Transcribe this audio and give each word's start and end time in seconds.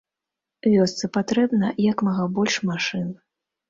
Вёсцы 0.75 1.11
патрэбна 1.19 1.71
як 1.91 1.97
мага 2.11 2.29
больш 2.43 2.61
машын. 2.75 3.11